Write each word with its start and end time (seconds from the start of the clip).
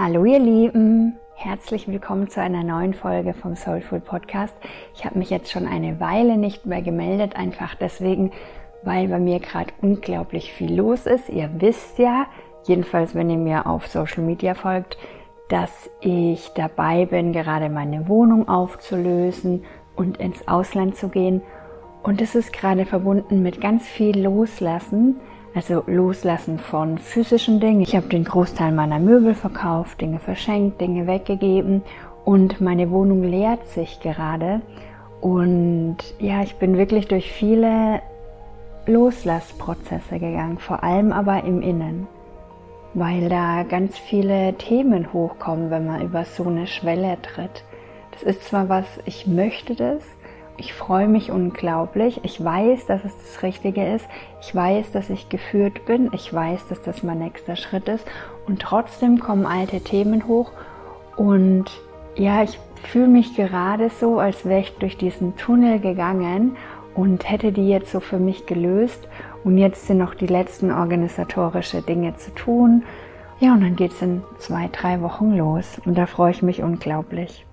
Hallo 0.00 0.24
ihr 0.24 0.38
Lieben, 0.38 1.18
herzlich 1.34 1.88
willkommen 1.88 2.30
zu 2.30 2.40
einer 2.40 2.62
neuen 2.62 2.94
Folge 2.94 3.34
vom 3.34 3.56
Soulful 3.56 3.98
Podcast. 3.98 4.54
Ich 4.94 5.04
habe 5.04 5.18
mich 5.18 5.28
jetzt 5.28 5.50
schon 5.50 5.66
eine 5.66 5.98
Weile 5.98 6.36
nicht 6.36 6.66
mehr 6.66 6.82
gemeldet, 6.82 7.34
einfach 7.34 7.74
deswegen, 7.74 8.30
weil 8.84 9.08
bei 9.08 9.18
mir 9.18 9.40
gerade 9.40 9.72
unglaublich 9.82 10.52
viel 10.52 10.72
los 10.72 11.06
ist. 11.06 11.28
Ihr 11.28 11.50
wisst 11.58 11.98
ja, 11.98 12.26
jedenfalls 12.68 13.16
wenn 13.16 13.28
ihr 13.28 13.38
mir 13.38 13.66
auf 13.66 13.88
Social 13.88 14.22
Media 14.22 14.54
folgt, 14.54 14.96
dass 15.48 15.90
ich 16.00 16.48
dabei 16.54 17.04
bin, 17.04 17.32
gerade 17.32 17.68
meine 17.68 18.06
Wohnung 18.06 18.48
aufzulösen 18.48 19.64
und 19.96 20.18
ins 20.18 20.46
Ausland 20.46 20.94
zu 20.94 21.08
gehen. 21.08 21.42
Und 22.04 22.22
es 22.22 22.36
ist 22.36 22.52
gerade 22.52 22.86
verbunden 22.86 23.42
mit 23.42 23.60
ganz 23.60 23.88
viel 23.88 24.16
Loslassen 24.16 25.16
also 25.54 25.82
loslassen 25.86 26.58
von 26.58 26.98
physischen 26.98 27.60
Dingen. 27.60 27.80
Ich 27.80 27.96
habe 27.96 28.08
den 28.08 28.24
Großteil 28.24 28.72
meiner 28.72 28.98
Möbel 28.98 29.34
verkauft, 29.34 30.00
Dinge 30.00 30.18
verschenkt, 30.18 30.80
Dinge 30.80 31.06
weggegeben 31.06 31.82
und 32.24 32.60
meine 32.60 32.90
Wohnung 32.90 33.22
leert 33.22 33.66
sich 33.68 34.00
gerade. 34.00 34.60
Und 35.20 35.96
ja, 36.18 36.42
ich 36.42 36.56
bin 36.56 36.76
wirklich 36.76 37.08
durch 37.08 37.32
viele 37.32 38.00
Loslassprozesse 38.86 40.18
gegangen, 40.18 40.58
vor 40.58 40.82
allem 40.82 41.12
aber 41.12 41.44
im 41.44 41.60
Innen, 41.60 42.06
weil 42.94 43.28
da 43.28 43.64
ganz 43.64 43.98
viele 43.98 44.54
Themen 44.54 45.12
hochkommen, 45.12 45.70
wenn 45.70 45.86
man 45.86 46.02
über 46.02 46.24
so 46.24 46.44
eine 46.44 46.66
Schwelle 46.66 47.18
tritt. 47.22 47.64
Das 48.12 48.22
ist 48.22 48.44
zwar 48.44 48.68
was, 48.68 48.86
ich 49.04 49.26
möchte 49.26 49.74
das, 49.74 50.02
ich 50.58 50.74
freue 50.74 51.08
mich 51.08 51.30
unglaublich. 51.30 52.20
Ich 52.24 52.42
weiß, 52.44 52.86
dass 52.86 53.04
es 53.04 53.16
das 53.16 53.42
Richtige 53.42 53.94
ist. 53.94 54.06
Ich 54.40 54.54
weiß, 54.54 54.90
dass 54.92 55.08
ich 55.08 55.28
geführt 55.28 55.86
bin. 55.86 56.10
Ich 56.12 56.34
weiß, 56.34 56.66
dass 56.68 56.82
das 56.82 57.02
mein 57.02 57.20
nächster 57.20 57.56
Schritt 57.56 57.88
ist. 57.88 58.04
Und 58.46 58.60
trotzdem 58.60 59.20
kommen 59.20 59.46
alte 59.46 59.80
Themen 59.80 60.26
hoch. 60.26 60.50
Und 61.16 61.66
ja, 62.16 62.42
ich 62.42 62.58
fühle 62.82 63.08
mich 63.08 63.36
gerade 63.36 63.88
so, 63.88 64.18
als 64.18 64.44
wäre 64.44 64.60
ich 64.60 64.76
durch 64.78 64.96
diesen 64.96 65.36
Tunnel 65.36 65.78
gegangen 65.78 66.56
und 66.94 67.30
hätte 67.30 67.52
die 67.52 67.68
jetzt 67.68 67.92
so 67.92 68.00
für 68.00 68.18
mich 68.18 68.46
gelöst. 68.46 69.08
Und 69.44 69.58
jetzt 69.58 69.86
sind 69.86 69.98
noch 69.98 70.14
die 70.14 70.26
letzten 70.26 70.72
organisatorische 70.72 71.82
Dinge 71.82 72.16
zu 72.16 72.34
tun. 72.34 72.82
Ja, 73.38 73.52
und 73.52 73.60
dann 73.60 73.76
geht 73.76 73.92
es 73.92 74.02
in 74.02 74.22
zwei, 74.38 74.68
drei 74.72 75.00
Wochen 75.02 75.36
los. 75.36 75.80
Und 75.84 75.96
da 75.96 76.06
freue 76.06 76.32
ich 76.32 76.42
mich 76.42 76.62
unglaublich. 76.62 77.46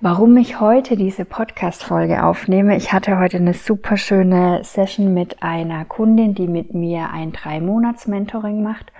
Warum 0.00 0.36
ich 0.36 0.60
heute 0.60 0.96
diese 0.96 1.24
Podcast-Folge 1.24 2.24
aufnehme, 2.24 2.76
ich 2.76 2.92
hatte 2.92 3.18
heute 3.18 3.36
eine 3.36 3.54
super 3.54 3.96
schöne 3.96 4.64
Session 4.64 5.14
mit 5.14 5.42
einer 5.42 5.84
Kundin, 5.84 6.34
die 6.34 6.48
mit 6.48 6.74
mir 6.74 7.10
ein 7.10 7.32
Drei-Monats-Mentoring 7.32 8.62
macht. 8.62 8.92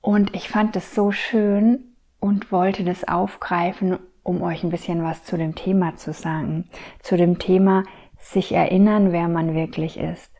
Und 0.00 0.34
ich 0.36 0.48
fand 0.48 0.76
es 0.76 0.94
so 0.94 1.10
schön 1.10 1.80
und 2.20 2.52
wollte 2.52 2.84
das 2.84 3.08
aufgreifen, 3.08 3.98
um 4.22 4.42
euch 4.42 4.62
ein 4.62 4.70
bisschen 4.70 5.02
was 5.02 5.24
zu 5.24 5.36
dem 5.36 5.54
Thema 5.54 5.96
zu 5.96 6.12
sagen. 6.12 6.66
Zu 7.00 7.16
dem 7.16 7.38
Thema 7.38 7.82
sich 8.18 8.52
erinnern, 8.52 9.12
wer 9.12 9.28
man 9.28 9.54
wirklich 9.54 9.98
ist. 9.98 10.30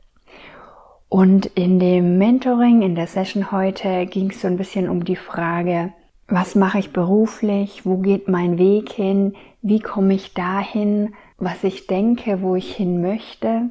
Und 1.09 1.47
in 1.47 1.81
dem 1.81 2.19
Mentoring, 2.19 2.83
in 2.83 2.95
der 2.95 3.07
Session 3.07 3.51
heute, 3.51 4.07
ging 4.07 4.31
es 4.31 4.43
so 4.43 4.47
ein 4.47 4.57
bisschen 4.57 4.89
um 4.89 5.05
die 5.05 5.17
Frage, 5.17 5.93
was 6.29 6.55
mache 6.55 6.79
ich 6.79 6.93
beruflich, 6.93 7.87
wo 7.87 7.97
geht 7.97 8.29
mein 8.29 8.59
Weg 8.59 8.93
hin, 8.93 9.35
wie 9.63 9.81
komme 9.81 10.15
ich 10.15 10.35
dahin, 10.35 11.15
was 11.39 11.65
ich 11.65 11.87
denke, 11.87 12.43
wo 12.43 12.55
ich 12.55 12.75
hin 12.75 13.01
möchte. 13.01 13.71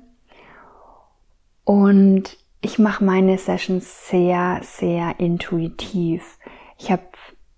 Und 1.64 2.38
ich 2.62 2.80
mache 2.80 3.04
meine 3.04 3.38
Sessions 3.38 4.10
sehr, 4.10 4.60
sehr 4.64 5.20
intuitiv. 5.20 6.40
Ich 6.80 6.92
habe 6.92 7.04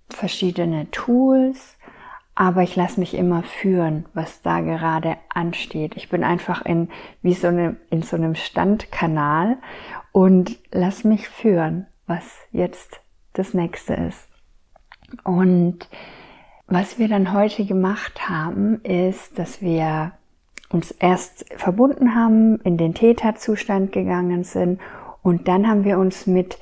verschiedene 0.10 0.92
Tools, 0.92 1.78
aber 2.36 2.64
ich 2.64 2.76
lasse 2.76 3.00
mich 3.00 3.14
immer 3.14 3.44
führen, 3.44 4.06
was 4.14 4.42
da 4.42 4.60
gerade 4.60 5.18
ansteht. 5.30 5.96
Ich 5.96 6.10
bin 6.10 6.24
einfach 6.26 6.66
in 6.66 6.90
wie 7.22 7.34
so 7.34 7.48
eine, 7.48 7.78
in 7.90 8.02
so 8.02 8.18
einem 8.18 8.36
Standkanal 8.36 9.58
und 10.12 10.58
lass 10.72 11.06
mich 11.06 11.30
führen, 11.30 11.86
was 12.06 12.40
jetzt 12.52 13.00
das 13.34 13.54
nächste 13.54 13.94
ist. 13.94 14.29
Und 15.24 15.88
was 16.68 17.00
wir 17.00 17.08
dann 17.08 17.34
heute 17.34 17.66
gemacht 17.66 18.30
haben, 18.30 18.82
ist, 18.82 19.40
dass 19.40 19.62
wir 19.62 20.12
uns 20.70 20.92
erst 20.92 21.46
verbunden 21.58 22.16
haben, 22.16 22.60
in 22.62 22.78
den 22.78 22.94
Täterzustand 22.94 23.92
gegangen 23.92 24.44
sind. 24.44 24.80
Und 25.24 25.48
dann 25.48 25.68
haben 25.68 25.84
wir 25.84 25.98
uns 25.98 26.28
mit 26.28 26.60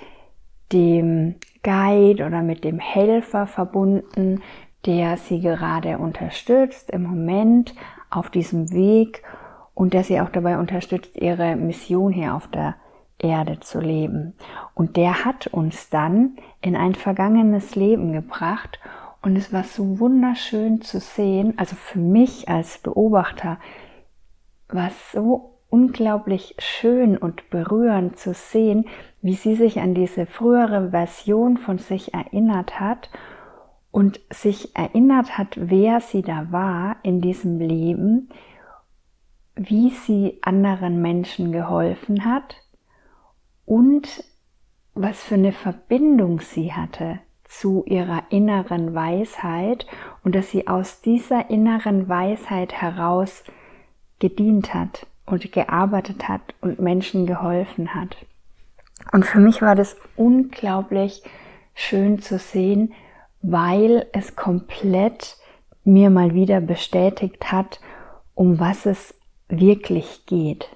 dem 0.71 1.35
Guide 1.63 2.25
oder 2.25 2.41
mit 2.41 2.63
dem 2.63 2.79
Helfer 2.79 3.47
verbunden, 3.47 4.41
der 4.85 5.17
sie 5.17 5.41
gerade 5.41 5.97
unterstützt 5.97 6.89
im 6.91 7.03
Moment 7.03 7.75
auf 8.09 8.29
diesem 8.29 8.71
Weg 8.71 9.23
und 9.73 9.93
der 9.93 10.03
sie 10.03 10.21
auch 10.21 10.29
dabei 10.29 10.57
unterstützt, 10.57 11.17
ihre 11.17 11.55
Mission 11.55 12.13
hier 12.13 12.33
auf 12.33 12.47
der 12.47 12.75
Erde 13.19 13.59
zu 13.59 13.79
leben. 13.79 14.33
Und 14.73 14.95
der 14.95 15.25
hat 15.25 15.47
uns 15.47 15.89
dann 15.89 16.35
in 16.61 16.75
ein 16.75 16.95
vergangenes 16.95 17.75
Leben 17.75 18.13
gebracht 18.13 18.79
und 19.21 19.35
es 19.35 19.51
war 19.51 19.63
so 19.63 19.99
wunderschön 19.99 20.81
zu 20.81 20.99
sehen, 20.99 21.53
also 21.57 21.75
für 21.75 21.99
mich 21.99 22.47
als 22.47 22.77
Beobachter 22.77 23.57
war 24.69 24.87
es 24.87 25.11
so 25.11 25.59
unglaublich 25.69 26.55
schön 26.59 27.17
und 27.17 27.49
berührend 27.49 28.17
zu 28.17 28.33
sehen, 28.33 28.85
wie 29.21 29.33
sie 29.33 29.55
sich 29.55 29.79
an 29.79 29.93
diese 29.93 30.25
frühere 30.25 30.91
Version 30.91 31.57
von 31.57 31.77
sich 31.77 32.13
erinnert 32.13 32.79
hat 32.79 33.09
und 33.91 34.21
sich 34.31 34.75
erinnert 34.75 35.37
hat, 35.37 35.57
wer 35.59 35.99
sie 35.99 36.21
da 36.21 36.51
war 36.51 36.97
in 37.03 37.19
diesem 37.19 37.59
Leben, 37.59 38.29
wie 39.55 39.89
sie 39.89 40.39
anderen 40.41 41.01
Menschen 41.01 41.51
geholfen 41.51 42.23
hat 42.23 42.55
und 43.67 44.23
was 44.95 45.21
für 45.21 45.35
eine 45.35 45.51
Verbindung 45.51 46.39
sie 46.39 46.73
hatte 46.73 47.19
zu 47.43 47.83
ihrer 47.85 48.23
inneren 48.29 48.95
Weisheit 48.95 49.85
und 50.23 50.33
dass 50.33 50.49
sie 50.49 50.67
aus 50.67 51.01
dieser 51.01 51.49
inneren 51.49 52.09
Weisheit 52.09 52.73
heraus 52.73 53.43
gedient 54.19 54.73
hat 54.73 55.05
und 55.25 55.51
gearbeitet 55.51 56.27
hat 56.27 56.41
und 56.61 56.79
Menschen 56.79 57.27
geholfen 57.27 57.93
hat. 57.93 58.15
Und 59.11 59.25
für 59.25 59.39
mich 59.39 59.61
war 59.61 59.75
das 59.75 59.97
unglaublich 60.15 61.21
schön 61.75 62.21
zu 62.21 62.39
sehen, 62.39 62.93
weil 63.41 64.07
es 64.13 64.35
komplett 64.35 65.35
mir 65.83 66.09
mal 66.09 66.33
wieder 66.33 66.61
bestätigt 66.61 67.51
hat, 67.51 67.81
um 68.33 68.59
was 68.59 68.85
es 68.85 69.13
wirklich 69.49 70.25
geht. 70.25 70.69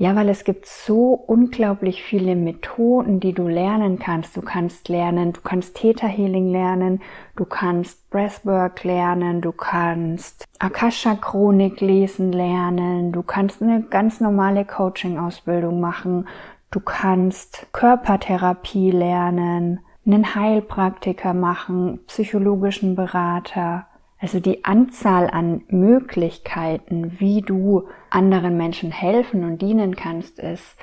Ja, 0.00 0.16
weil 0.16 0.30
es 0.30 0.44
gibt 0.44 0.64
so 0.64 1.12
unglaublich 1.12 2.02
viele 2.02 2.34
Methoden, 2.34 3.20
die 3.20 3.34
du 3.34 3.46
lernen 3.48 3.98
kannst. 3.98 4.34
Du 4.34 4.40
kannst 4.40 4.88
lernen, 4.88 5.34
du 5.34 5.42
kannst 5.42 5.76
Theta 5.76 6.06
Healing 6.06 6.50
lernen, 6.50 7.02
du 7.36 7.44
kannst 7.44 8.08
Breathwork 8.08 8.82
lernen, 8.82 9.42
du 9.42 9.52
kannst 9.52 10.48
Akasha 10.58 11.16
Chronik 11.16 11.82
lesen 11.82 12.32
lernen, 12.32 13.12
du 13.12 13.22
kannst 13.22 13.60
eine 13.60 13.82
ganz 13.82 14.20
normale 14.20 14.64
Coaching 14.64 15.18
Ausbildung 15.18 15.80
machen, 15.80 16.26
du 16.70 16.80
kannst 16.80 17.66
Körpertherapie 17.72 18.92
lernen, 18.92 19.80
einen 20.06 20.34
Heilpraktiker 20.34 21.34
machen, 21.34 22.00
psychologischen 22.06 22.94
Berater, 22.94 23.86
also 24.20 24.38
die 24.38 24.64
Anzahl 24.64 25.30
an 25.30 25.62
Möglichkeiten, 25.68 27.18
wie 27.20 27.40
du 27.40 27.88
anderen 28.10 28.56
Menschen 28.56 28.90
helfen 28.90 29.44
und 29.44 29.62
dienen 29.62 29.96
kannst, 29.96 30.38
ist 30.38 30.76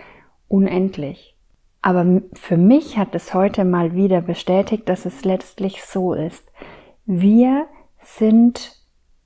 unendlich. 0.48 1.36
Aber 1.84 2.22
für 2.34 2.58
mich 2.58 2.98
hat 2.98 3.14
es 3.14 3.34
heute 3.34 3.64
mal 3.64 3.94
wieder 3.94 4.22
bestätigt, 4.22 4.90
dass 4.90 5.06
es 5.06 5.24
letztlich 5.24 5.84
so 5.84 6.13
ist. 6.13 6.51
Wir 7.06 7.68
sind 8.00 8.75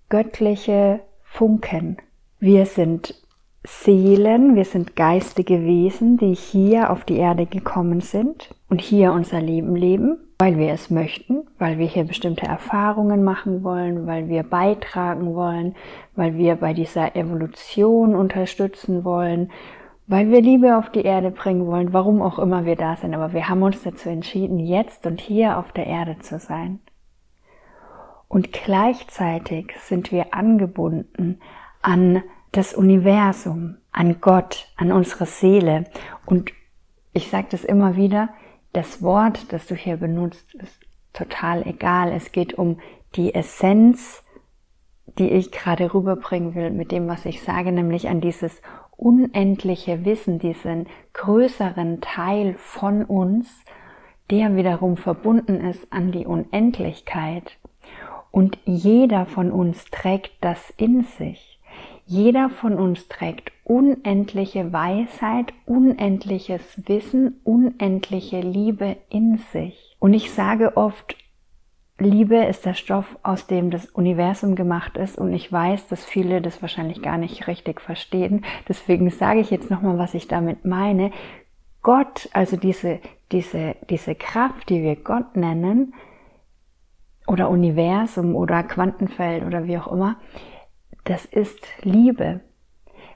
göttliche 0.10 1.00
Funken. 1.24 1.98
Wir 2.40 2.66
sind 2.66 3.16
Seelen, 3.63 4.56
wir 4.56 4.66
sind 4.66 4.96
geistige 4.96 5.63
Wesen, 5.63 6.18
die 6.18 6.34
hier 6.34 6.90
auf 6.90 7.04
die 7.04 7.18
Erde 7.18 7.46
gekommen 7.46 8.02
sind 8.02 8.56
und 8.69 8.81
hier 8.81 9.12
unser 9.13 9.40
Leben 9.40 9.75
leben 9.75 10.18
weil 10.42 10.58
wir 10.58 10.74
es 10.74 10.90
möchten, 10.90 11.48
weil 11.60 11.78
wir 11.78 11.86
hier 11.86 12.04
bestimmte 12.04 12.48
Erfahrungen 12.48 13.24
machen 13.24 13.63
wollen, 13.63 14.08
weil 14.08 14.28
wir 14.28 14.42
beitragen 14.42 15.36
wollen, 15.36 15.75
weil 16.16 16.36
wir 16.36 16.56
bei 16.56 16.74
dieser 16.74 17.16
Evolution 17.16 18.16
unterstützen 18.16 19.04
wollen, 19.04 19.52
weil 20.07 20.31
wir 20.31 20.42
Liebe 20.42 20.78
auf 20.78 20.90
die 20.90 21.04
Erde 21.04 21.30
bringen 21.30 21.68
wollen, 21.68 21.94
warum 21.94 22.24
auch 22.24 22.40
immer 22.40 22.66
wir 22.66 22.75
da 22.75 22.96
sind. 22.96 23.14
Aber 23.14 23.34
wir 23.34 23.50
haben 23.50 23.62
uns 23.62 23.84
dazu 23.84 24.10
entschieden, 24.10 24.57
jetzt 24.57 25.06
und 25.06 25.22
hier 25.22 25.60
auf 25.60 25.72
der 25.74 25.86
Erde 25.86 26.18
zu 26.18 26.40
sein. 26.40 26.80
Und 28.28 28.52
gleichzeitig 28.52 29.75
sind 29.78 30.12
wir 30.12 30.34
angebunden 30.34 31.40
an 31.84 32.24
das 32.51 32.74
Universum, 32.74 33.77
an 33.92 34.21
Gott, 34.21 34.68
an 34.77 34.92
unsere 34.92 35.25
Seele. 35.25 35.86
Und 36.25 36.51
ich 37.13 37.30
sage 37.30 37.48
das 37.51 37.63
immer 37.63 37.95
wieder, 37.95 38.30
das 38.74 39.01
Wort, 39.01 39.51
das 39.51 39.68
du 39.68 39.75
hier 39.75 39.98
benutzt, 39.98 40.53
ist 40.56 40.81
total 41.13 41.68
egal. 41.68 42.12
Es 42.12 42.31
geht 42.31 42.53
um 42.53 42.80
die 43.15 43.33
Essenz, 43.33 44.24
die 45.18 45.30
ich 45.30 45.51
gerade 45.51 45.94
rüberbringen 45.94 46.56
will 46.56 46.71
mit 46.71 46.92
dem, 46.92 47.07
was 47.07 47.25
ich 47.25 47.42
sage, 47.44 47.71
nämlich 47.71 48.07
an 48.07 48.21
dieses 48.21 48.62
unendliche 48.95 50.06
Wissen, 50.06 50.39
diesen 50.39 50.88
größeren 51.13 52.00
Teil 52.01 52.56
von 52.57 53.04
uns, 53.04 53.50
der 54.30 54.56
wiederum 54.56 54.95
verbunden 54.95 55.59
ist 55.59 55.92
an 55.92 56.12
die 56.12 56.25
Unendlichkeit. 56.25 57.57
Und 58.30 58.57
jeder 58.63 59.25
von 59.25 59.51
uns 59.51 59.86
trägt 59.86 60.31
das 60.39 60.69
in 60.77 61.04
sich. 61.04 61.50
Jeder 62.12 62.50
von 62.50 62.74
uns 62.74 63.08
trägt 63.08 63.54
unendliche 63.63 64.74
Weisheit, 64.74 65.54
unendliches 65.66 66.62
Wissen, 66.86 67.40
unendliche 67.46 68.42
Liebe 68.42 68.98
in 69.08 69.38
sich. 69.54 69.96
Und 69.98 70.13
ich 70.13 70.31
sage 70.31 70.75
oft, 70.75 71.16
Liebe 71.98 72.36
ist 72.36 72.66
der 72.66 72.74
Stoff, 72.74 73.18
aus 73.24 73.48
dem 73.48 73.72
das 73.72 73.86
Universum 73.86 74.56
gemacht 74.56 74.98
ist 74.98 75.18
und 75.18 75.31
ich 75.31 75.50
weiß, 75.54 75.88
dass 75.88 76.04
viele 76.04 76.42
das 76.42 76.62
wahrscheinlich 76.62 77.02
gar 77.02 77.18
nicht 77.18 77.48
richtig 77.48 77.80
verstehen. 77.80 78.44
Deswegen 78.68 79.10
sage 79.10 79.40
ich 79.40 79.50
jetzt 79.50 79.72
nochmal, 79.72 79.98
was 79.98 80.14
ich 80.14 80.28
damit 80.28 80.66
meine. 80.66 81.12
Gott, 81.81 82.28
also 82.34 82.57
diese, 82.57 83.00
diese, 83.31 83.78
diese 83.90 84.16
Kraft, 84.16 84.68
die 84.68 84.84
wir 84.84 84.98
Gott 84.98 85.38
nennen, 85.38 85.94
oder 87.25 87.50
Universum 87.50 88.36
oder 88.36 88.64
Quantenfeld 88.64 89.46
oder 89.46 89.66
wie 89.66 89.78
auch 89.78 89.90
immer, 89.90 90.18
das 91.03 91.25
ist 91.25 91.59
Liebe. 91.81 92.42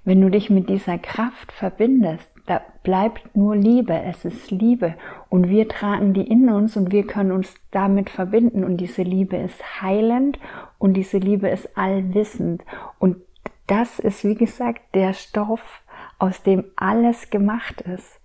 Wenn 0.03 0.21
du 0.21 0.29
dich 0.29 0.49
mit 0.49 0.69
dieser 0.69 0.97
Kraft 0.97 1.51
verbindest, 1.51 2.29
da 2.45 2.61
bleibt 2.83 3.35
nur 3.35 3.55
Liebe, 3.55 3.99
es 4.03 4.23
ist 4.23 4.51
Liebe 4.51 4.93
und 5.29 5.49
wir 5.49 5.67
tragen 5.67 6.13
die 6.13 6.27
in 6.27 6.49
uns 6.49 6.77
und 6.77 6.91
wir 6.91 7.07
können 7.07 7.31
uns 7.31 7.55
damit 7.71 8.11
verbinden 8.11 8.63
und 8.63 8.77
diese 8.77 9.01
Liebe 9.01 9.35
ist 9.37 9.81
heilend 9.81 10.37
und 10.77 10.93
diese 10.93 11.17
Liebe 11.17 11.49
ist 11.49 11.75
allwissend 11.75 12.63
und 12.99 13.17
das 13.65 13.97
ist 13.97 14.23
wie 14.23 14.35
gesagt 14.35 14.81
der 14.93 15.13
Stoff, 15.13 15.81
aus 16.19 16.43
dem 16.43 16.65
alles 16.75 17.29
gemacht 17.29 17.81
ist. 17.81 18.21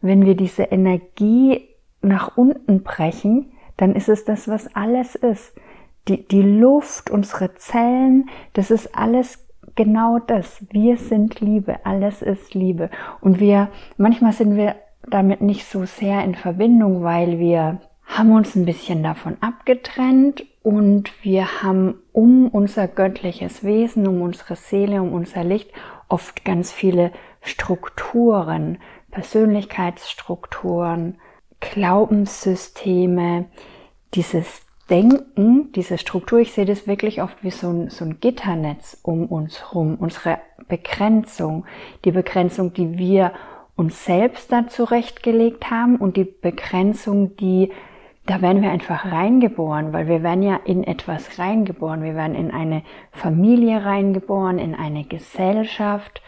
Wenn 0.00 0.24
wir 0.24 0.36
diese 0.36 0.64
Energie 0.64 1.68
nach 2.02 2.36
unten 2.36 2.82
brechen, 2.82 3.52
dann 3.76 3.94
ist 3.94 4.08
es 4.08 4.24
das, 4.24 4.48
was 4.48 4.74
alles 4.76 5.14
ist. 5.14 5.54
Die, 6.08 6.28
die 6.28 6.42
Luft, 6.42 7.10
unsere 7.10 7.54
Zellen, 7.54 8.28
das 8.52 8.70
ist 8.70 8.96
alles 8.96 9.44
genau 9.74 10.18
das. 10.18 10.64
Wir 10.70 10.96
sind 10.96 11.40
Liebe, 11.40 11.84
alles 11.84 12.22
ist 12.22 12.54
Liebe. 12.54 12.90
Und 13.20 13.40
wir, 13.40 13.68
manchmal 13.96 14.32
sind 14.32 14.56
wir 14.56 14.76
damit 15.08 15.40
nicht 15.40 15.66
so 15.66 15.84
sehr 15.84 16.24
in 16.24 16.34
Verbindung, 16.34 17.02
weil 17.02 17.38
wir 17.38 17.80
haben 18.06 18.32
uns 18.32 18.54
ein 18.54 18.66
bisschen 18.66 19.02
davon 19.02 19.36
abgetrennt 19.40 20.44
und 20.62 21.10
wir 21.22 21.62
haben 21.62 21.94
um 22.12 22.48
unser 22.48 22.86
göttliches 22.86 23.64
Wesen, 23.64 24.06
um 24.06 24.22
unsere 24.22 24.56
Seele, 24.56 25.02
um 25.02 25.12
unser 25.12 25.44
Licht 25.44 25.70
oft 26.08 26.44
ganz 26.44 26.70
viele 26.70 27.12
Strukturen, 27.40 28.78
Persönlichkeitsstrukturen, 29.10 31.18
Glaubenssysteme, 31.60 33.46
dieses 34.14 34.63
Denken, 34.90 35.72
diese 35.72 35.96
Struktur, 35.96 36.40
ich 36.40 36.52
sehe 36.52 36.66
das 36.66 36.86
wirklich 36.86 37.22
oft 37.22 37.42
wie 37.42 37.50
so 37.50 37.68
ein, 37.68 37.90
so 37.90 38.04
ein 38.04 38.20
Gitternetz 38.20 38.98
um 39.02 39.26
uns 39.26 39.60
herum, 39.60 39.96
unsere 39.98 40.38
Begrenzung, 40.68 41.64
die 42.04 42.12
Begrenzung, 42.12 42.74
die 42.74 42.98
wir 42.98 43.32
uns 43.76 44.04
selbst 44.04 44.52
da 44.52 44.68
zurechtgelegt 44.68 45.70
haben 45.70 45.96
und 45.96 46.16
die 46.16 46.24
Begrenzung, 46.24 47.36
die, 47.36 47.72
da 48.26 48.42
werden 48.42 48.62
wir 48.62 48.70
einfach 48.70 49.10
reingeboren, 49.10 49.92
weil 49.92 50.06
wir 50.06 50.22
werden 50.22 50.42
ja 50.42 50.56
in 50.64 50.84
etwas 50.84 51.38
reingeboren. 51.38 52.02
Wir 52.02 52.14
werden 52.14 52.36
in 52.36 52.50
eine 52.50 52.82
Familie 53.10 53.84
reingeboren, 53.84 54.58
in 54.58 54.74
eine 54.74 55.04
Gesellschaft, 55.04 56.22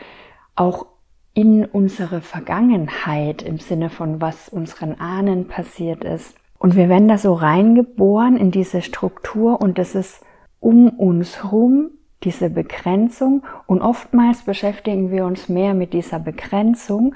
auch 0.55 0.87
in 1.35 1.67
unsere 1.67 2.23
Vergangenheit 2.23 3.43
im 3.43 3.59
Sinne 3.59 3.91
von 3.91 4.21
was 4.21 4.49
unseren 4.49 4.99
Ahnen 4.99 5.47
passiert 5.47 6.03
ist. 6.03 6.35
Und 6.67 6.75
wir 6.75 6.89
werden 6.89 7.07
da 7.07 7.17
so 7.17 7.33
reingeboren 7.33 8.37
in 8.37 8.51
diese 8.51 8.83
Struktur 8.83 9.63
und 9.63 9.79
das 9.79 9.95
ist 9.95 10.27
um 10.59 10.89
uns 10.89 11.53
rum 11.53 11.91
diese 12.25 12.51
Begrenzung. 12.51 13.45
Und 13.69 13.83
oftmals 13.83 14.43
beschäftigen 14.43 15.13
wir 15.13 15.27
uns 15.27 15.49
mehr 15.49 15.75
mit 15.75 15.93
dieser 15.93 16.19
Begrenzung 16.19 17.15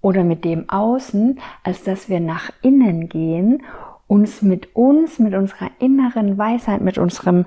oder 0.00 0.24
mit 0.24 0.44
dem 0.44 0.68
Außen, 0.68 1.38
als 1.62 1.84
dass 1.84 2.08
wir 2.08 2.18
nach 2.18 2.50
innen 2.62 3.08
gehen, 3.08 3.62
uns 4.08 4.42
mit 4.42 4.74
uns, 4.74 5.20
mit 5.20 5.34
unserer 5.34 5.70
inneren 5.78 6.36
Weisheit, 6.36 6.80
mit 6.80 6.98
unserem 6.98 7.46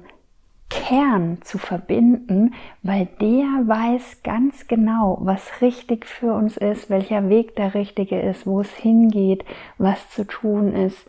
Kern 0.88 1.39
zu 1.42 1.57
verbinden, 1.57 2.54
weil 2.81 3.10
der 3.19 3.68
weiß 3.68 4.24
ganz 4.24 4.68
genau, 4.68 5.18
was 5.19 5.62
richtig 5.62 6.06
für 6.06 6.34
uns 6.34 6.56
ist, 6.56 6.89
welcher 6.89 7.28
Weg 7.28 7.57
der 7.57 7.74
richtige 7.74 8.22
ist, 8.22 8.48
wo 8.48 8.62
es 8.62 8.74
hingeht, 8.74 9.44
was 9.78 10.10
zu 10.12 10.25
tun 10.25 10.74
ist. 10.74 11.06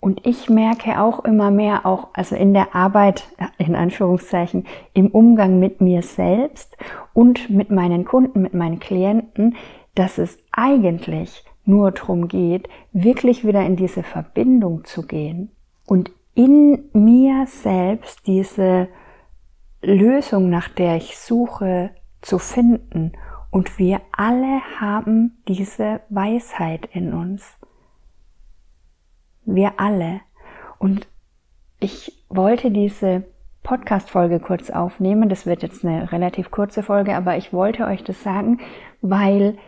Und 0.00 0.26
ich 0.26 0.50
merke 0.50 1.00
auch 1.00 1.24
immer 1.24 1.50
mehr, 1.50 1.86
auch 1.86 2.08
also 2.12 2.36
in 2.36 2.52
der 2.52 2.74
Arbeit, 2.74 3.24
in 3.56 3.74
Anführungszeichen, 3.74 4.66
im 4.92 5.06
Umgang 5.06 5.58
mit 5.58 5.80
mir 5.80 6.02
selbst 6.02 6.76
und 7.14 7.48
mit 7.48 7.70
meinen 7.70 8.04
Kunden, 8.04 8.42
mit 8.42 8.52
meinen 8.52 8.80
Klienten, 8.80 9.56
dass 9.94 10.18
es 10.18 10.44
eigentlich 10.52 11.42
nur 11.64 11.92
darum 11.92 12.28
geht, 12.28 12.68
wirklich 12.92 13.46
wieder 13.46 13.64
in 13.64 13.76
diese 13.76 14.02
Verbindung 14.02 14.84
zu 14.84 15.06
gehen 15.06 15.52
und 15.86 16.10
in 16.34 16.90
mir 16.92 17.46
selbst 17.46 18.26
diese 18.26 18.88
Lösung, 19.82 20.48
nach 20.48 20.68
der 20.68 20.96
ich 20.96 21.18
suche, 21.18 21.90
zu 22.20 22.38
finden. 22.38 23.12
Und 23.50 23.78
wir 23.78 24.00
alle 24.12 24.60
haben 24.80 25.42
diese 25.48 26.00
Weisheit 26.08 26.88
in 26.92 27.12
uns. 27.12 27.58
Wir 29.44 29.74
alle. 29.78 30.20
Und 30.78 31.06
ich 31.80 32.24
wollte 32.28 32.70
diese 32.70 33.24
Podcast-Folge 33.62 34.40
kurz 34.40 34.70
aufnehmen. 34.70 35.28
Das 35.28 35.46
wird 35.46 35.62
jetzt 35.62 35.84
eine 35.84 36.10
relativ 36.12 36.50
kurze 36.50 36.82
Folge, 36.82 37.14
aber 37.14 37.36
ich 37.36 37.52
wollte 37.52 37.86
euch 37.86 38.04
das 38.04 38.22
sagen, 38.22 38.60
weil 39.00 39.58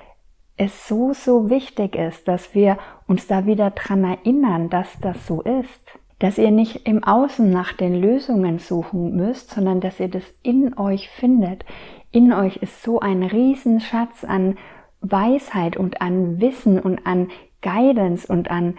es 0.57 0.87
so, 0.89 1.13
so 1.13 1.51
wichtig 1.51 1.97
ist, 1.97 2.29
dass 2.29 2.55
wir 2.55 2.79
uns 3.09 3.27
da 3.27 3.47
wieder 3.47 3.71
dran 3.71 4.05
erinnern, 4.05 4.71
dass 4.71 4.99
das 5.01 5.27
so 5.27 5.43
ist 5.43 5.99
dass 6.25 6.39
ihr 6.39 6.51
nicht 6.51 6.89
im 6.89 7.05
Außen 7.05 7.51
nach 7.51 7.75
den 7.75 8.01
Lösungen 8.01 8.59
suchen 8.59 9.15
müsst, 9.15 9.51
sondern 9.51 9.83
dass 9.83 10.01
ihr 10.01 10.09
das 10.09 10.25
in 10.43 10.79
euch 10.79 11.11
findet. 11.11 11.67
In 12.13 12.33
euch 12.33 12.57
ist 12.57 12.83
so 12.83 12.99
ein 12.99 13.23
Riesenschatz 13.23 14.25
an 14.25 14.57
Weisheit 15.03 15.77
und 15.77 16.01
an 16.01 16.41
Wissen 16.41 16.81
und 16.81 17.07
an 17.07 17.29
Guidance 17.61 18.27
und 18.27 18.51
an 18.51 18.79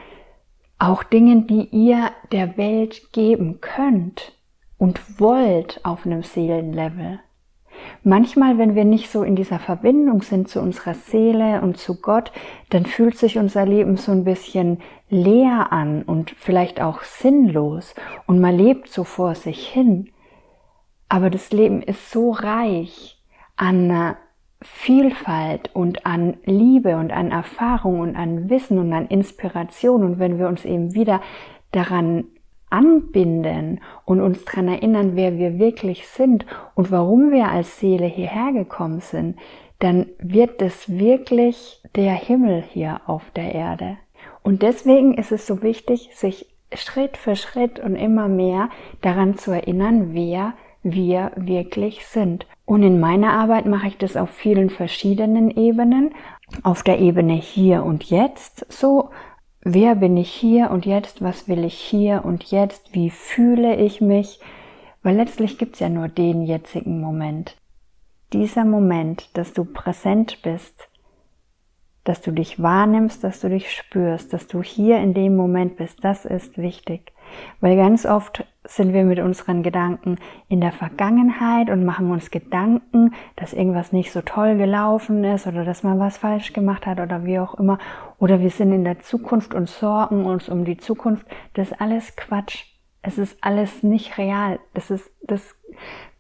auch 0.80 1.04
Dingen, 1.04 1.46
die 1.46 1.66
ihr 1.66 2.10
der 2.32 2.58
Welt 2.58 3.14
geben 3.14 3.62
könnt 3.62 4.34
und 4.80 5.20
wollt 5.20 5.86
auf 5.86 6.08
einem 6.08 6.24
Seelenlevel. 6.24 7.20
Manchmal, 8.04 8.58
wenn 8.58 8.76
wir 8.76 8.86
nicht 8.86 9.12
so 9.12 9.24
in 9.24 9.36
dieser 9.36 9.60
Verbindung 9.60 10.22
sind 10.22 10.48
zu 10.48 10.62
unserer 10.62 10.94
Seele 10.94 11.62
und 11.62 11.78
zu 11.78 12.02
Gott, 12.02 12.32
dann 12.70 12.86
fühlt 12.86 13.18
sich 13.18 13.38
unser 13.38 13.66
Leben 13.66 13.98
so 13.98 14.12
ein 14.12 14.24
bisschen 14.24 14.80
leer 15.10 15.72
an 15.72 16.04
und 16.04 16.32
vielleicht 16.38 16.82
auch 16.82 17.04
sinnlos 17.04 17.96
und 18.28 18.40
man 18.40 18.58
lebt 18.58 18.90
so 18.90 19.04
vor 19.04 19.36
sich 19.36 19.68
hin. 19.68 20.10
Aber 21.10 21.30
das 21.30 21.52
Leben 21.52 21.82
ist 21.82 22.12
so 22.12 22.32
reich 22.32 23.22
an 23.56 24.16
Vielfalt 24.62 25.70
und 25.74 26.06
an 26.06 26.38
Liebe 26.46 26.98
und 26.98 27.12
an 27.12 27.32
Erfahrung 27.32 28.00
und 28.00 28.16
an 28.16 28.50
Wissen 28.50 28.80
und 28.80 28.92
an 28.94 29.08
Inspiration 29.08 30.04
und 30.04 30.20
wenn 30.20 30.40
wir 30.40 30.48
uns 30.48 30.66
eben 30.66 30.94
wieder 30.96 31.22
daran 31.72 32.26
anbinden 32.76 33.80
und 34.06 34.22
uns 34.22 34.44
daran 34.46 34.68
erinnern, 34.68 35.12
wer 35.16 35.38
wir 35.38 35.58
wirklich 35.58 36.08
sind 36.08 36.46
und 36.76 36.92
warum 36.92 37.32
wir 37.32 37.50
als 37.50 37.80
Seele 37.80 38.06
hierher 38.06 38.52
gekommen 38.52 39.00
sind, 39.00 39.38
dann 39.80 40.08
wird 40.20 40.62
es 40.62 40.98
wirklich 40.98 41.82
der 41.96 42.14
Himmel 42.14 42.62
hier 42.62 43.02
auf 43.08 43.32
der 43.32 43.54
Erde. 43.54 43.98
Und 44.44 44.62
deswegen 44.62 45.16
ist 45.16 45.32
es 45.32 45.48
so 45.48 45.62
wichtig, 45.62 46.10
sich 46.14 46.48
Schritt 46.74 47.18
für 47.18 47.36
Schritt 47.36 47.80
und 47.80 47.96
immer 47.96 48.28
mehr 48.28 48.70
daran 49.02 49.38
zu 49.38 49.52
erinnern, 49.52 50.14
wer 50.14 50.54
wir 50.84 51.32
wirklich 51.36 52.06
sind. 52.06 52.46
Und 52.66 52.84
in 52.84 53.00
meiner 53.00 53.34
Arbeit 53.34 53.66
mache 53.66 53.88
ich 53.88 53.98
das 53.98 54.16
auf 54.16 54.30
vielen 54.30 54.70
verschiedenen 54.70 55.50
Ebenen. 55.50 56.14
Auf 56.62 56.84
der 56.84 57.00
Ebene 57.00 57.34
hier 57.34 57.84
und 57.84 58.04
jetzt, 58.04 58.72
so 58.72 59.10
wer 59.66 59.96
bin 59.96 60.16
ich 60.16 60.32
hier 60.32 60.70
und 60.70 60.86
jetzt, 60.86 61.22
was 61.22 61.50
will 61.50 61.66
ich 61.66 61.74
hier 61.74 62.24
und 62.24 62.46
jetzt, 62.46 62.94
wie 62.94 63.10
fühle 63.10 63.76
ich 63.76 64.00
mich, 64.00 64.40
weil 65.04 65.16
letztlich 65.16 65.58
gibt's 65.58 65.80
ja 65.80 65.90
nur 65.90 66.08
den 66.08 66.44
jetzigen 66.44 67.02
Moment. 67.02 67.58
Dieser 68.32 68.64
Moment, 68.64 69.36
dass 69.36 69.54
du 69.54 69.66
präsent 69.66 70.42
bist, 70.44 70.88
dass 72.04 72.22
du 72.22 72.32
dich 72.32 72.62
wahrnimmst, 72.62 73.24
dass 73.24 73.42
du 73.42 73.50
dich 73.50 73.72
spürst, 73.72 74.32
dass 74.34 74.48
du 74.48 74.62
hier 74.62 75.00
in 75.00 75.16
dem 75.16 75.36
Moment 75.36 75.78
bist. 75.78 76.04
Das 76.04 76.26
ist 76.26 76.58
wichtig. 76.58 77.12
Weil 77.62 77.76
ganz 77.76 78.06
oft 78.06 78.46
sind 78.64 78.94
wir 78.94 79.04
mit 79.04 79.20
unseren 79.20 79.64
Gedanken 79.64 80.18
in 80.48 80.62
der 80.62 80.72
Vergangenheit 80.72 81.70
und 81.70 81.86
machen 81.86 82.12
uns 82.12 82.32
Gedanken, 82.32 83.14
dass 83.36 83.54
irgendwas 83.54 83.92
nicht 83.92 84.12
so 84.12 84.22
toll 84.22 84.58
gelaufen 84.58 85.24
ist 85.24 85.48
oder 85.48 85.64
dass 85.66 85.84
man 85.84 86.00
was 86.00 86.18
falsch 86.18 86.54
gemacht 86.54 86.86
hat 86.86 87.00
oder 87.00 87.26
wie 87.26 87.40
auch 87.40 87.56
immer. 87.56 87.78
Oder 88.20 88.42
wir 88.42 88.50
sind 88.50 88.72
in 88.72 88.84
der 88.84 89.00
Zukunft 89.00 89.54
und 89.54 89.70
sorgen 89.70 90.26
uns 90.26 90.50
um 90.50 90.66
die 90.66 90.78
Zukunft. 90.78 91.26
Das 91.54 91.72
ist 91.72 91.82
alles 91.82 92.16
Quatsch. 92.16 92.66
Es 93.02 93.18
ist 93.18 93.38
alles 93.42 93.84
nicht 93.84 94.18
real. 94.18 94.60
Das 94.74 94.90
ist, 94.90 95.12
das 95.22 95.56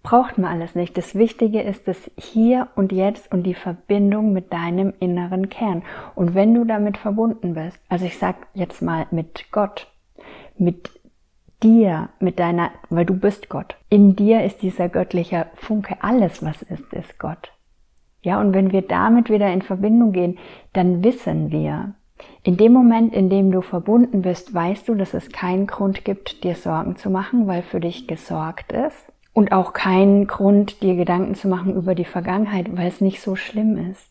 braucht 0.05 0.37
man 0.37 0.51
alles 0.51 0.75
nicht. 0.75 0.95
Das 0.97 1.15
Wichtige 1.15 1.61
ist 1.61 1.87
das 1.87 2.11
Hier 2.15 2.67
und 2.75 2.91
Jetzt 2.91 3.31
und 3.31 3.43
die 3.43 3.55
Verbindung 3.55 4.33
mit 4.33 4.53
deinem 4.53 4.93
inneren 4.99 5.49
Kern. 5.49 5.81
Und 6.13 6.35
wenn 6.35 6.53
du 6.53 6.63
damit 6.63 6.97
verbunden 6.97 7.55
bist, 7.55 7.79
also 7.89 8.05
ich 8.05 8.19
sag 8.19 8.35
jetzt 8.53 8.83
mal 8.83 9.07
mit 9.09 9.51
Gott, 9.51 9.87
mit 10.57 10.89
dir, 11.63 12.09
mit 12.19 12.39
deiner, 12.39 12.71
weil 12.89 13.05
du 13.05 13.13
bist 13.15 13.49
Gott. 13.49 13.75
In 13.89 14.15
dir 14.15 14.43
ist 14.43 14.61
dieser 14.61 14.89
göttliche 14.89 15.47
Funke. 15.55 15.97
Alles, 16.01 16.43
was 16.43 16.61
ist, 16.61 16.93
ist 16.93 17.19
Gott. 17.19 17.51
Ja, 18.21 18.39
und 18.39 18.53
wenn 18.53 18.71
wir 18.71 18.81
damit 18.81 19.29
wieder 19.29 19.51
in 19.51 19.61
Verbindung 19.61 20.11
gehen, 20.11 20.37
dann 20.73 21.03
wissen 21.03 21.51
wir, 21.51 21.93
in 22.43 22.57
dem 22.57 22.73
Moment, 22.73 23.13
in 23.13 23.29
dem 23.29 23.51
du 23.51 23.61
verbunden 23.61 24.21
bist, 24.21 24.53
weißt 24.53 24.87
du, 24.87 24.95
dass 24.95 25.13
es 25.13 25.31
keinen 25.31 25.67
Grund 25.67 26.05
gibt, 26.05 26.43
dir 26.43 26.55
Sorgen 26.55 26.95
zu 26.95 27.09
machen, 27.09 27.47
weil 27.47 27.61
für 27.61 27.79
dich 27.79 28.07
gesorgt 28.07 28.71
ist. 28.71 29.11
Und 29.33 29.51
auch 29.51 29.73
keinen 29.73 30.27
Grund, 30.27 30.81
dir 30.81 30.95
Gedanken 30.95 31.35
zu 31.35 31.47
machen 31.47 31.75
über 31.75 31.93
die 31.93 32.05
Vergangenheit, 32.05 32.75
weil 32.77 32.87
es 32.87 33.01
nicht 33.01 33.21
so 33.21 33.35
schlimm 33.35 33.91
ist. 33.91 34.09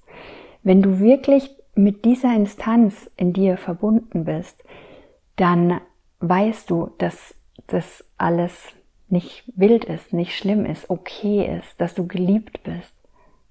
Wenn 0.62 0.82
du 0.82 0.98
wirklich 0.98 1.50
mit 1.74 2.04
dieser 2.04 2.34
Instanz 2.34 3.10
in 3.16 3.32
dir 3.32 3.56
verbunden 3.56 4.24
bist, 4.24 4.62
dann 5.36 5.80
weißt 6.28 6.70
du, 6.70 6.90
dass 6.98 7.34
das 7.66 8.04
alles 8.18 8.72
nicht 9.08 9.44
wild 9.56 9.84
ist, 9.84 10.12
nicht 10.12 10.36
schlimm 10.36 10.66
ist, 10.66 10.90
okay 10.90 11.58
ist, 11.58 11.80
dass 11.80 11.94
du 11.94 12.06
geliebt 12.06 12.62
bist, 12.62 12.92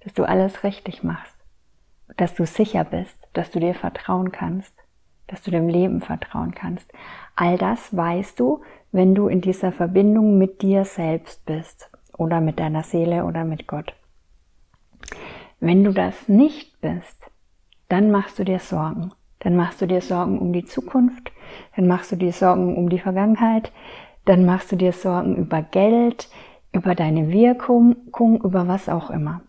dass 0.01 0.13
du 0.13 0.23
alles 0.23 0.63
richtig 0.63 1.03
machst, 1.03 1.35
dass 2.17 2.33
du 2.33 2.45
sicher 2.45 2.83
bist, 2.83 3.17
dass 3.33 3.51
du 3.51 3.59
dir 3.59 3.73
vertrauen 3.73 4.31
kannst, 4.31 4.73
dass 5.27 5.41
du 5.41 5.51
dem 5.51 5.69
Leben 5.69 6.01
vertrauen 6.01 6.53
kannst. 6.53 6.91
All 7.35 7.57
das 7.57 7.95
weißt 7.95 8.39
du, 8.39 8.61
wenn 8.91 9.15
du 9.15 9.27
in 9.27 9.41
dieser 9.41 9.71
Verbindung 9.71 10.37
mit 10.37 10.61
dir 10.61 10.85
selbst 10.85 11.45
bist 11.45 11.89
oder 12.17 12.41
mit 12.41 12.59
deiner 12.59 12.83
Seele 12.83 13.25
oder 13.25 13.45
mit 13.45 13.67
Gott. 13.67 13.95
Wenn 15.59 15.83
du 15.83 15.93
das 15.93 16.27
nicht 16.27 16.81
bist, 16.81 17.31
dann 17.87 18.11
machst 18.11 18.37
du 18.37 18.43
dir 18.43 18.59
Sorgen. 18.59 19.11
Dann 19.43 19.55
machst 19.55 19.81
du 19.81 19.87
dir 19.87 20.01
Sorgen 20.01 20.39
um 20.39 20.53
die 20.53 20.65
Zukunft, 20.65 21.31
dann 21.75 21.87
machst 21.87 22.11
du 22.11 22.15
dir 22.15 22.31
Sorgen 22.31 22.75
um 22.77 22.89
die 22.89 22.99
Vergangenheit, 22.99 23.71
dann 24.25 24.45
machst 24.45 24.71
du 24.71 24.75
dir 24.75 24.93
Sorgen 24.93 25.35
über 25.35 25.61
Geld, 25.61 26.29
über 26.71 26.95
deine 26.95 27.31
Wirkung, 27.31 27.95
über 28.43 28.67
was 28.67 28.89
auch 28.89 29.09
immer. 29.09 29.41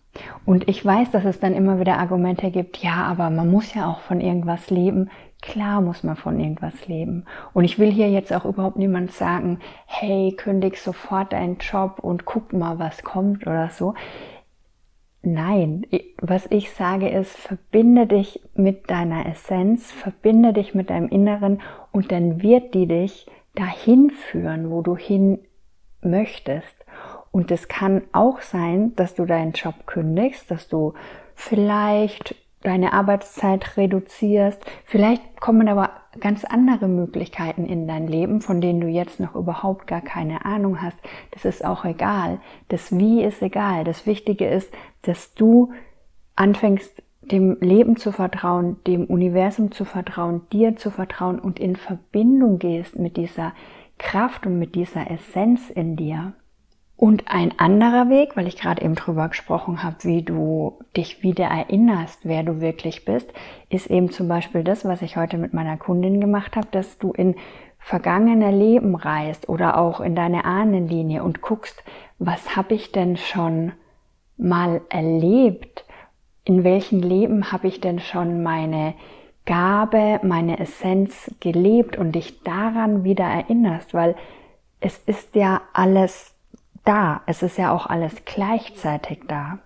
Und 0.45 0.67
ich 0.69 0.83
weiß, 0.83 1.11
dass 1.11 1.25
es 1.25 1.39
dann 1.39 1.53
immer 1.53 1.79
wieder 1.79 1.97
Argumente 1.97 2.51
gibt, 2.51 2.77
ja, 2.77 3.05
aber 3.05 3.29
man 3.29 3.49
muss 3.49 3.73
ja 3.73 3.89
auch 3.89 3.99
von 3.99 4.21
irgendwas 4.21 4.69
leben. 4.69 5.09
Klar 5.41 5.81
muss 5.81 6.03
man 6.03 6.15
von 6.15 6.39
irgendwas 6.39 6.87
leben. 6.87 7.25
Und 7.53 7.65
ich 7.65 7.77
will 7.77 7.91
hier 7.91 8.09
jetzt 8.09 8.33
auch 8.33 8.45
überhaupt 8.45 8.77
niemand 8.77 9.11
sagen, 9.11 9.59
hey, 9.85 10.33
kündig 10.35 10.77
sofort 10.77 11.33
deinen 11.33 11.57
Job 11.57 11.99
und 11.99 12.25
guck 12.25 12.53
mal, 12.53 12.79
was 12.79 13.03
kommt 13.03 13.45
oder 13.45 13.69
so. 13.69 13.93
Nein, 15.27 15.87
was 16.21 16.45
ich 16.51 16.71
sage 16.71 17.09
ist, 17.09 17.35
verbinde 17.35 18.05
dich 18.05 18.41
mit 18.53 18.91
deiner 18.91 19.25
Essenz, 19.25 19.91
verbinde 19.91 20.53
dich 20.53 20.75
mit 20.75 20.91
deinem 20.91 21.09
Inneren 21.09 21.63
und 21.91 22.11
dann 22.11 22.43
wird 22.43 22.75
die 22.75 22.85
dich 22.85 23.25
dahin 23.55 24.11
führen, 24.11 24.69
wo 24.69 24.83
du 24.83 24.95
hin 24.95 25.39
möchtest. 26.01 26.75
Und 27.31 27.49
es 27.49 27.67
kann 27.67 28.03
auch 28.11 28.41
sein, 28.41 28.95
dass 28.95 29.15
du 29.15 29.25
deinen 29.25 29.53
Job 29.53 29.87
kündigst, 29.87 30.51
dass 30.51 30.67
du 30.67 30.93
vielleicht 31.33 32.35
deine 32.61 32.93
Arbeitszeit 32.93 33.77
reduzierst. 33.77 34.63
Vielleicht 34.85 35.39
kommen 35.39 35.67
aber 35.67 35.91
ganz 36.19 36.45
andere 36.45 36.87
Möglichkeiten 36.87 37.65
in 37.65 37.87
dein 37.87 38.07
Leben, 38.07 38.41
von 38.41 38.61
denen 38.61 38.81
du 38.81 38.87
jetzt 38.87 39.19
noch 39.19 39.35
überhaupt 39.35 39.87
gar 39.87 40.01
keine 40.01 40.45
Ahnung 40.45 40.81
hast. 40.81 40.97
Das 41.31 41.45
ist 41.45 41.63
auch 41.63 41.85
egal. 41.85 42.39
Das 42.69 42.97
Wie 42.97 43.23
ist 43.23 43.41
egal. 43.41 43.83
Das 43.83 44.05
Wichtige 44.05 44.47
ist, 44.47 44.73
dass 45.01 45.33
du 45.33 45.73
anfängst, 46.35 47.03
dem 47.21 47.57
Leben 47.59 47.97
zu 47.97 48.11
vertrauen, 48.11 48.77
dem 48.85 49.05
Universum 49.05 49.71
zu 49.71 49.83
vertrauen, 49.83 50.41
dir 50.51 50.75
zu 50.75 50.91
vertrauen 50.91 51.39
und 51.39 51.59
in 51.59 51.75
Verbindung 51.75 52.59
gehst 52.59 52.97
mit 52.99 53.17
dieser 53.17 53.53
Kraft 53.97 54.45
und 54.45 54.59
mit 54.59 54.75
dieser 54.75 55.09
Essenz 55.09 55.69
in 55.69 55.95
dir. 55.95 56.33
Und 56.97 57.25
ein 57.27 57.59
anderer 57.59 58.09
Weg, 58.09 58.37
weil 58.37 58.47
ich 58.47 58.57
gerade 58.57 58.81
eben 58.81 58.95
drüber 58.95 59.27
gesprochen 59.27 59.83
habe, 59.83 59.97
wie 60.03 60.23
du 60.23 60.79
dich 60.95 61.23
wieder 61.23 61.45
erinnerst, 61.45 62.21
wer 62.23 62.43
du 62.43 62.61
wirklich 62.61 63.03
bist, 63.03 63.33
ist 63.69 63.87
eben 63.87 64.11
zum 64.11 64.29
Beispiel 64.29 64.63
das, 64.63 64.85
was 64.85 65.01
ich 65.01 65.17
heute 65.17 65.37
mit 65.37 65.53
meiner 65.53 65.75
Kundin 65.75 66.21
gemacht 66.21 66.55
habe, 66.55 66.67
dass 66.71 66.97
du 66.97 67.11
in 67.11 67.35
vergangene 67.79 68.51
Leben 68.51 68.95
reist 68.95 69.49
oder 69.49 69.77
auch 69.77 69.99
in 69.99 70.15
deine 70.15 70.45
Ahnenlinie 70.45 71.21
und 71.21 71.41
guckst, 71.41 71.83
was 72.17 72.55
habe 72.55 72.73
ich 72.73 72.93
denn 72.93 73.17
schon 73.17 73.73
mal 74.37 74.81
erlebt? 74.89 75.85
In 76.45 76.63
welchen 76.63 77.01
Leben 77.01 77.51
habe 77.51 77.67
ich 77.67 77.81
denn 77.81 77.99
schon 77.99 78.41
meine 78.41 78.93
Gabe, 79.45 80.19
meine 80.23 80.59
Essenz 80.59 81.29
gelebt 81.41 81.97
und 81.97 82.13
dich 82.13 82.41
daran 82.43 83.03
wieder 83.03 83.25
erinnerst, 83.25 83.93
weil 83.93 84.15
es 84.79 84.97
ist 85.05 85.35
ja 85.35 85.61
alles 85.73 86.34
da. 86.85 87.21
Es 87.25 87.43
ist 87.43 87.57
ja 87.57 87.73
auch 87.73 87.87
alles 87.87 88.23
gleichzeitig 88.25 89.19
da. 89.27 89.59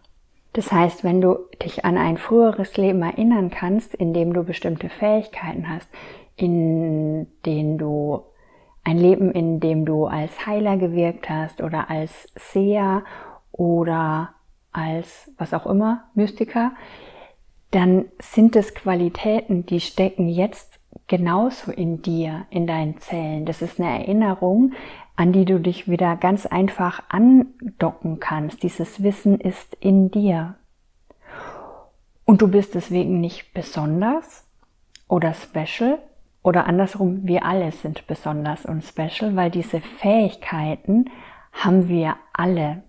Das 0.54 0.72
heißt, 0.72 1.04
wenn 1.04 1.22
du 1.22 1.38
dich 1.62 1.86
an 1.86 1.98
ein 1.98 2.18
früheres 2.18 2.76
Leben 2.78 3.02
erinnern 3.04 3.52
kannst, 3.52 3.94
in 3.94 4.14
dem 4.14 4.34
du 4.34 4.44
bestimmte 4.44 4.90
Fähigkeiten 4.90 5.70
hast, 5.70 5.88
in 6.36 7.28
denen 7.46 7.78
du 7.78 8.24
ein 8.84 8.98
Leben, 8.98 9.32
in 9.32 9.60
dem 9.60 9.86
du 9.86 10.06
als 10.06 10.48
Heiler 10.48 10.78
gewirkt 10.78 11.30
hast 11.30 11.62
oder 11.62 11.90
als 11.90 12.28
Seher 12.36 13.04
oder 13.52 14.34
als 14.72 15.32
was 15.38 15.54
auch 15.54 15.68
immer, 15.68 16.06
Mystiker, 16.16 16.72
dann 17.72 18.06
sind 18.20 18.56
es 18.56 18.74
Qualitäten, 18.74 19.66
die 19.66 19.80
stecken 19.80 20.28
jetzt 20.28 20.69
genauso 21.08 21.72
in 21.72 22.02
dir, 22.02 22.46
in 22.50 22.68
deinen 22.68 22.98
Zellen. 23.00 23.46
Das 23.46 23.62
ist 23.62 23.80
eine 23.80 24.00
Erinnerung, 24.00 24.74
an 25.16 25.34
die 25.34 25.46
du 25.46 25.60
dich 25.60 25.90
wieder 25.90 26.16
ganz 26.16 26.46
einfach 26.46 27.04
andocken 27.10 28.20
kannst. 28.20 28.64
Dieses 28.64 29.04
Wissen 29.04 29.40
ist 29.40 29.76
in 29.80 30.12
dir. 30.12 30.56
Und 32.26 32.42
du 32.42 32.48
bist 32.48 32.76
deswegen 32.76 33.20
nicht 33.20 33.54
besonders 33.54 34.46
oder 35.08 35.34
special 35.34 36.00
oder 36.44 36.68
andersrum, 36.68 37.28
wir 37.28 37.44
alle 37.44 37.72
sind 37.72 38.08
besonders 38.08 38.66
und 38.66 38.84
special, 38.84 39.36
weil 39.36 39.52
diese 39.52 39.82
Fähigkeiten 39.82 41.10
haben 41.52 41.90
wir 41.90 42.16
alle. 42.34 42.84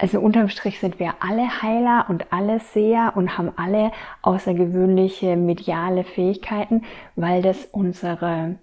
Also 0.00 0.18
unterm 0.18 0.48
Strich 0.48 0.80
sind 0.80 0.98
wir 0.98 1.16
alle 1.20 1.60
Heiler 1.60 2.06
und 2.08 2.32
alle 2.32 2.58
Seher 2.58 3.12
und 3.16 3.36
haben 3.36 3.52
alle 3.56 3.92
außergewöhnliche 4.22 5.36
mediale 5.36 6.04
Fähigkeiten, 6.04 6.84
weil 7.16 7.42
das 7.42 7.66
unsere 7.66 8.54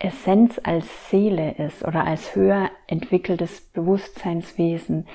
Essenz 0.00 0.60
als 0.64 1.10
Seele 1.10 1.52
ist 1.52 1.84
oder 1.84 2.04
als 2.04 2.34
höher 2.34 2.70
entwickeltes 2.88 3.60
Bewusstseinswesen, 3.72 5.06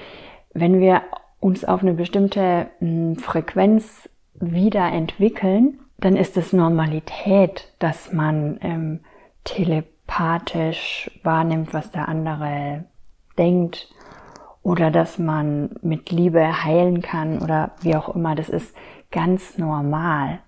wenn 0.53 0.79
wir 0.79 1.01
uns 1.41 1.65
auf 1.65 1.81
eine 1.81 1.93
bestimmte 1.93 2.67
hm, 2.79 3.17
Frequenz 3.17 4.09
wieder 4.35 4.93
entwickeln, 4.93 5.79
dann 5.97 6.15
ist 6.15 6.37
es 6.37 6.53
Normalität, 6.53 7.73
dass 7.79 8.13
man 8.13 8.59
ähm, 8.61 9.01
telepathisch 9.43 11.11
wahrnimmt, 11.21 11.73
was 11.73 11.91
der 11.91 12.07
andere 12.07 12.85
denkt 13.37 13.89
oder 14.63 14.89
dass 14.89 15.19
man 15.19 15.71
mit 15.81 16.09
Liebe 16.09 16.63
heilen 16.63 17.01
kann 17.01 17.39
oder 17.39 17.71
wie 17.81 17.95
auch 17.95 18.15
immer. 18.15 18.33
Das 18.33 18.49
ist 18.49 18.75
ganz 19.11 19.57
normal. 19.57 20.39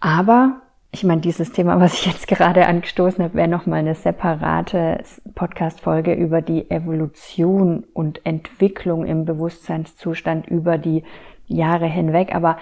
Aber 0.00 0.62
ich 0.92 1.04
meine, 1.04 1.20
dieses 1.20 1.52
Thema, 1.52 1.80
was 1.80 1.94
ich 1.94 2.06
jetzt 2.06 2.28
gerade 2.28 2.66
angestoßen 2.66 3.24
habe, 3.24 3.34
wäre 3.34 3.48
nochmal 3.48 3.80
eine 3.80 3.94
separate 3.94 5.02
Podcast-Folge 5.34 6.14
über 6.14 6.42
die 6.42 6.70
Evolution 6.70 7.84
und 7.92 8.24
Entwicklung 8.24 9.06
im 9.06 9.24
Bewusstseinszustand 9.24 10.46
über 10.48 10.78
die 10.78 11.02
Jahre 11.46 11.86
hinweg. 11.86 12.34
Aber 12.34 12.58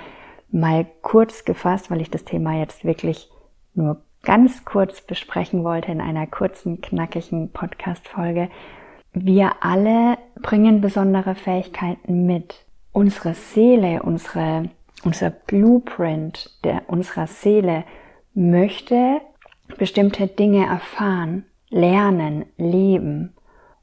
mal 0.50 0.86
kurz 1.02 1.44
gefasst, 1.44 1.90
weil 1.90 2.00
ich 2.00 2.10
das 2.10 2.24
Thema 2.24 2.56
jetzt 2.56 2.84
wirklich 2.84 3.30
nur 3.74 4.00
ganz 4.22 4.64
kurz 4.64 5.00
besprechen 5.00 5.64
wollte 5.64 5.90
in 5.90 6.00
einer 6.00 6.26
kurzen, 6.26 6.80
knackigen 6.80 7.50
Podcast-Folge. 7.50 8.48
Wir 9.12 9.52
alle 9.60 10.18
bringen 10.40 10.80
besondere 10.80 11.34
Fähigkeiten 11.34 12.26
mit. 12.26 12.64
Unsere 12.92 13.34
Seele, 13.34 14.02
unsere 14.02 14.70
unser 15.04 15.30
Blueprint 15.30 16.50
der 16.64 16.82
unserer 16.88 17.26
Seele 17.26 17.84
möchte 18.34 19.20
bestimmte 19.78 20.26
Dinge 20.26 20.66
erfahren, 20.66 21.44
lernen, 21.68 22.44
leben. 22.56 23.34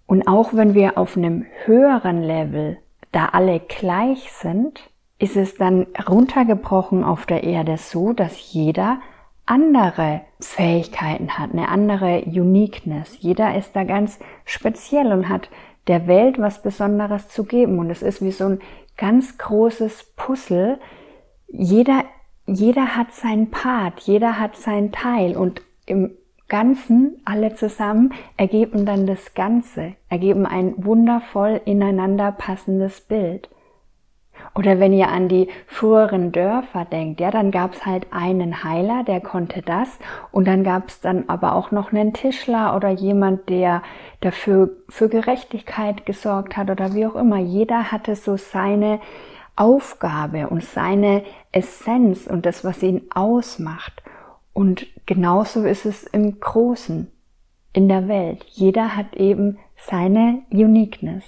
Und 0.05 0.27
auch 0.27 0.53
wenn 0.53 0.73
wir 0.73 0.97
auf 0.97 1.17
einem 1.17 1.45
höheren 1.65 2.21
Level 2.21 2.77
da 3.11 3.27
alle 3.27 3.59
gleich 3.59 4.31
sind, 4.31 4.81
ist 5.19 5.35
es 5.35 5.55
dann 5.55 5.87
runtergebrochen 6.07 7.03
auf 7.03 7.25
der 7.25 7.43
Erde 7.43 7.77
so, 7.77 8.13
dass 8.13 8.53
jeder 8.53 8.99
andere 9.47 10.21
Fähigkeiten 10.39 11.37
hat, 11.37 11.51
eine 11.51 11.69
andere 11.69 12.21
Uniqueness. 12.25 13.17
Jeder 13.19 13.57
ist 13.57 13.75
da 13.75 13.83
ganz 13.83 14.19
speziell 14.45 15.11
und 15.11 15.29
hat 15.29 15.49
der 15.87 16.05
Welt 16.05 16.37
was 16.37 16.61
Besonderes 16.61 17.29
zu 17.29 17.45
geben. 17.45 17.79
Und 17.79 17.89
es 17.89 18.01
ist 18.01 18.21
wie 18.21 18.31
so 18.31 18.45
ein 18.45 18.59
ganz 18.97 19.37
großes 19.37 20.13
Puzzle. 20.15 20.79
Jeder, 21.47 22.03
jeder 22.45 22.95
hat 22.95 23.13
seinen 23.13 23.49
Part, 23.49 24.01
jeder 24.01 24.39
hat 24.39 24.55
seinen 24.57 24.91
Teil 24.91 25.35
und 25.35 25.61
im 25.85 26.11
Ganzen, 26.49 27.21
alle 27.25 27.55
zusammen, 27.55 28.13
ergeben 28.37 28.85
dann 28.85 29.05
das 29.05 29.33
Ganze, 29.33 29.95
ergeben 30.09 30.45
ein 30.45 30.73
wundervoll 30.77 31.59
ineinander 31.65 32.31
passendes 32.31 33.01
Bild. 33.01 33.49
Oder 34.55 34.79
wenn 34.79 34.91
ihr 34.91 35.09
an 35.09 35.27
die 35.27 35.49
früheren 35.67 36.31
Dörfer 36.31 36.85
denkt, 36.85 37.19
ja, 37.19 37.29
dann 37.29 37.51
gab's 37.51 37.85
halt 37.85 38.07
einen 38.11 38.63
Heiler, 38.63 39.03
der 39.03 39.21
konnte 39.21 39.61
das, 39.61 39.99
und 40.31 40.47
dann 40.47 40.63
gab's 40.63 40.99
dann 40.99 41.25
aber 41.27 41.53
auch 41.53 41.71
noch 41.71 41.91
einen 41.91 42.13
Tischler 42.13 42.75
oder 42.75 42.89
jemand, 42.89 43.49
der 43.49 43.83
dafür 44.21 44.71
für 44.89 45.09
Gerechtigkeit 45.09 46.05
gesorgt 46.05 46.57
hat 46.57 46.71
oder 46.71 46.93
wie 46.93 47.05
auch 47.05 47.15
immer. 47.15 47.37
Jeder 47.37 47.91
hatte 47.91 48.15
so 48.15 48.35
seine 48.35 48.99
Aufgabe 49.55 50.49
und 50.49 50.63
seine 50.63 51.23
Essenz 51.51 52.27
und 52.27 52.45
das, 52.45 52.63
was 52.63 52.81
ihn 52.81 53.03
ausmacht. 53.13 54.03
Und 54.53 54.87
genauso 55.05 55.65
ist 55.65 55.85
es 55.85 56.03
im 56.03 56.39
Großen, 56.39 57.11
in 57.73 57.87
der 57.87 58.07
Welt. 58.07 58.43
Jeder 58.47 58.95
hat 58.95 59.15
eben 59.15 59.59
seine 59.75 60.41
Uniqueness. 60.49 61.23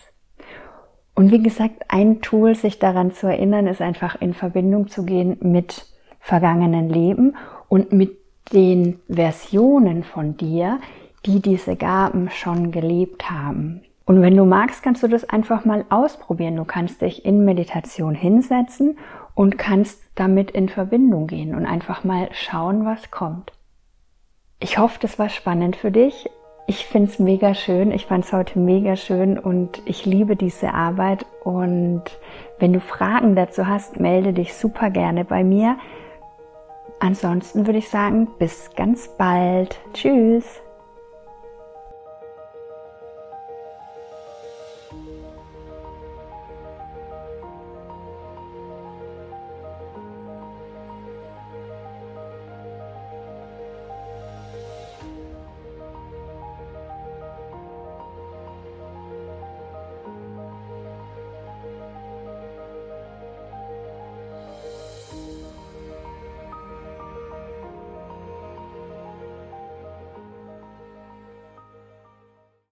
Und 1.20 1.34
wie 1.34 1.44
gesagt, 1.44 1.84
ein 1.90 2.22
Tool, 2.22 2.56
sich 2.56 2.80
daran 2.80 3.12
zu 3.12 3.28
erinnern, 3.28 3.68
ist 3.68 3.82
einfach 3.82 4.22
in 4.22 4.34
Verbindung 4.34 4.88
zu 4.88 5.04
gehen 5.04 5.36
mit 5.42 5.86
vergangenen 6.22 6.88
Leben 6.88 7.36
und 7.68 7.92
mit 7.92 8.18
den 8.54 9.02
Versionen 9.10 10.06
von 10.06 10.38
dir, 10.38 10.80
die 11.26 11.42
diese 11.42 11.76
Gaben 11.76 12.30
schon 12.30 12.72
gelebt 12.72 13.30
haben. 13.30 13.82
Und 14.06 14.22
wenn 14.22 14.38
du 14.38 14.46
magst, 14.46 14.82
kannst 14.82 15.04
du 15.04 15.10
das 15.10 15.26
einfach 15.26 15.66
mal 15.66 15.84
ausprobieren. 15.90 16.56
Du 16.56 16.64
kannst 16.64 17.02
dich 17.02 17.26
in 17.26 17.44
Meditation 17.44 18.16
hinsetzen 18.16 18.98
und 19.36 19.58
kannst 19.58 20.02
damit 20.16 20.52
in 20.52 20.70
Verbindung 20.70 21.28
gehen 21.28 21.54
und 21.54 21.66
einfach 21.66 22.06
mal 22.06 22.30
schauen, 22.32 22.86
was 22.86 23.12
kommt. 23.12 23.52
Ich 24.62 24.78
hoffe, 24.78 25.00
das 25.02 25.20
war 25.20 25.28
spannend 25.28 25.76
für 25.76 25.92
dich. 25.92 26.30
Ich 26.70 26.86
finde 26.86 27.10
es 27.10 27.18
mega 27.18 27.56
schön. 27.56 27.92
Ich 27.92 28.06
fand 28.06 28.26
es 28.26 28.32
heute 28.32 28.60
mega 28.60 28.96
schön 28.96 29.40
und 29.40 29.82
ich 29.86 30.06
liebe 30.06 30.36
diese 30.36 30.72
Arbeit. 30.72 31.26
Und 31.44 32.04
wenn 32.60 32.74
du 32.74 32.80
Fragen 32.80 33.36
dazu 33.36 33.66
hast, 33.66 34.00
melde 34.00 34.34
dich 34.34 34.54
super 34.54 34.92
gerne 34.92 35.26
bei 35.26 35.44
mir. 35.44 35.80
Ansonsten 37.00 37.66
würde 37.66 37.80
ich 37.80 37.90
sagen, 37.90 38.28
bis 38.38 38.70
ganz 38.76 39.08
bald. 39.18 39.80
Tschüss. 39.94 40.62